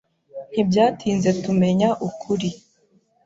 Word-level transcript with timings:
Ntibyatinze 0.51 1.29
tumenya 1.43 1.89
ukuri. 2.07 2.49